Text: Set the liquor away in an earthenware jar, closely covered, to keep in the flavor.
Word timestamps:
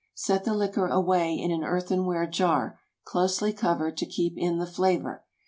Set 0.15 0.45
the 0.45 0.55
liquor 0.55 0.87
away 0.87 1.35
in 1.35 1.51
an 1.51 1.63
earthenware 1.63 2.25
jar, 2.25 2.79
closely 3.03 3.53
covered, 3.53 3.95
to 3.97 4.07
keep 4.07 4.35
in 4.35 4.57
the 4.57 4.65
flavor. 4.65 5.23